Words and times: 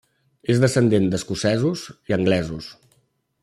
És 0.53 0.61
descendent 0.63 1.05
d'escocesos 1.11 1.85
i 2.13 2.19
anglesos. 2.21 2.75